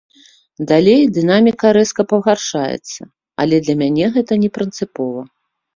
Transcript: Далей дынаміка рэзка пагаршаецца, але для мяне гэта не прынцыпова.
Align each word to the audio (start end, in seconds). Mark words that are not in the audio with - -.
Далей 0.71 1.03
дынаміка 1.17 1.67
рэзка 1.77 2.01
пагаршаецца, 2.15 3.01
але 3.45 3.55
для 3.69 3.75
мяне 3.85 4.05
гэта 4.19 4.33
не 4.47 4.55
прынцыпова. 4.59 5.21